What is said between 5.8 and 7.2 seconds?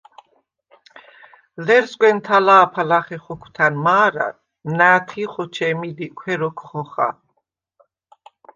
ლიკვჰე როქვ ხოხა.